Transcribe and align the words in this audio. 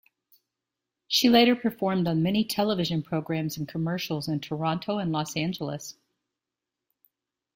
She 1.07 1.29
later 1.29 1.55
performed 1.55 2.07
on 2.07 2.23
many 2.23 2.43
television 2.43 3.03
programs 3.03 3.55
and 3.55 3.67
commercials 3.67 4.27
in 4.27 4.39
Toronto 4.39 4.97
and 4.97 5.11
Los 5.11 5.37
Angeles. 5.37 5.95